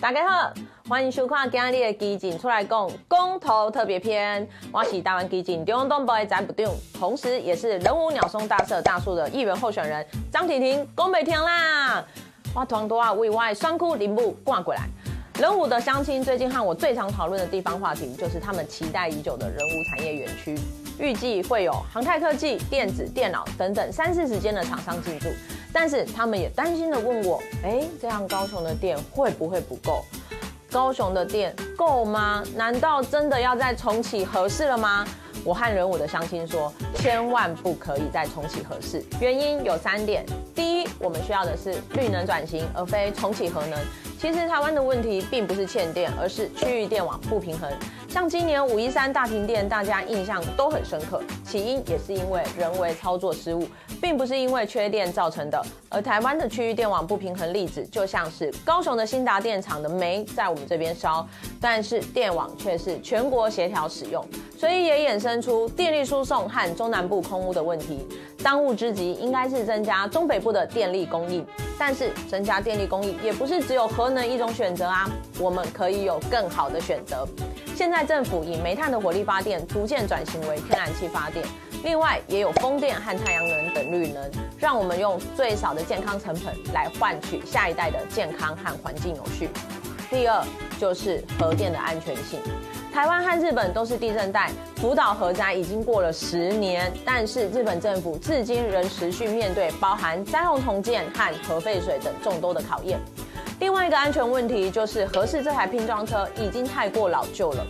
[0.00, 0.54] 大家好，
[0.88, 4.48] 欢迎收看今日的基金出来讲公投特别篇。
[4.70, 10.88] 我是台湾基进中央党部的财务长，同时也是仁武鸟松大社大树的议员候选人张婷婷。
[10.96, 12.04] 讲袂听啦，
[12.54, 14.82] 我团多啊为外双库林部挂过来。
[15.40, 20.56] 仁武的乡亲最近和我最常讨论的地方话题，就是他们期待已久的仁武产业园区，
[21.00, 25.28] 预计会有航太科技、电子、电脑等等三四十间的厂商进驻。
[25.72, 30.04] 但是他们也担心的问我：“哎，这样高雄的店会不会不够？
[30.70, 32.42] 高雄的店够吗？
[32.54, 35.06] 难道真的要再重启合适了吗？”
[35.44, 40.26] 我和人武的相亲说：“千万不可以再重启合适，原因有三点。
[40.54, 43.78] 第一，我们需要的是绿能转型，而非重启核能。
[44.18, 47.70] 其实台湾的问题并不是欠电，而是区域电网不平衡。
[48.08, 53.66] 像今年五一三大停电，大家印象都很深刻，起因也是因为人为操作失误。”
[54.00, 61.26] 并不是因为缺电造成的，而台湾的区域电网不平衡例子，就像是高雄的兴达电厂的煤在我们这边烧，
[61.60, 64.24] 但是电网却是全国协调使用，
[64.56, 68.06] 所以也衍生出电力输送和中南部空污的问题。
[68.42, 71.44] 当务之急应该是增加中北部的电力供应，
[71.78, 77.26] 但是增加电力供应也不是只有核能一种选择啊，我们可以有更好的选择。
[77.74, 81.44] 现在政府以煤炭的火力发电逐渐转型为天然气发电。
[81.84, 89.48] 另外也有风电和太阳能等绿能，让我们用最少的健康成本来换取下一代的健康和环境有序。
[90.10, 90.44] 第二
[90.80, 92.40] 就是核电的安全性。
[92.92, 102.98] 台湾和日本都是地震带，福岛核灾已经过了十年，但是日本政府至今仍持续面对包含灾后重建和核废水等众多的考验。
[103.60, 107.64] 另外一个安全问题就是合适这台拼装车已经太过老旧了。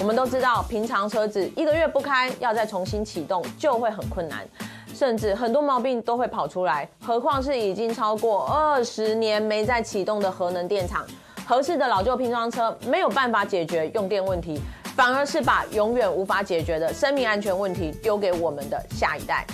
[0.00, 4.46] 我们都知道，平常车子一个月不开，要再重新启动就会很困难，
[4.92, 6.88] 甚至很多毛病都会跑出来。
[7.00, 11.06] 何况是已经超过二十年没再启动的核能电厂，
[11.46, 14.60] 合适的老旧拼装车没有办法解决用电问题，
[14.96, 19.46] 反而是把永远无法解决的生命安全问题丢给我们的下一代。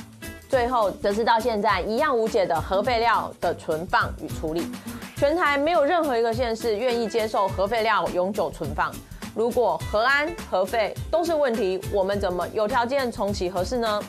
[0.49, 4.71] 最后，则是到现在一样无解的核废料的存放与处理，
[5.17, 8.93] 全台没有任何一个县市愿意接受核废料永久存放。
[9.34, 14.00] 如果核安、核废都是问题，我们怎么有条件重启核四呢？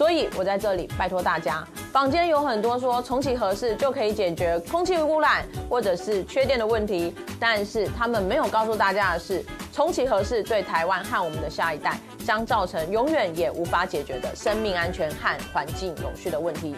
[0.00, 1.62] 所以我在这里拜托大家，
[1.92, 9.44] 坊间有很多说重启核四就可以解决空气污染或者是缺电的问题，但是他们没有告诉大家的是，
[9.74, 16.74] 重启核四对台湾和我们的下一代将造成永远也无法解决的生命安全和环境永续的问题。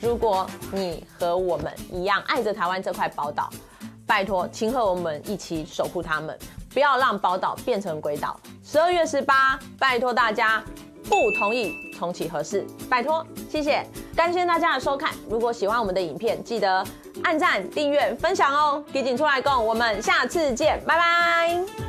[0.00, 3.50] 如果你和我们一样爱着台湾这块宝岛，
[4.06, 6.38] 拜托，请和我们一起守护他们。
[6.72, 8.38] 不要让宝岛变成鬼岛。
[8.64, 10.62] 十二月十八，拜托大家
[11.12, 13.84] 不同意重启合适，拜托，谢谢，
[14.16, 15.12] 感谢大家的收看。
[15.28, 16.82] 如果喜欢我们的影片，记得
[17.22, 18.82] 按赞、订阅、分享哦。
[18.90, 21.81] 基进出来共，我们下次见，拜拜。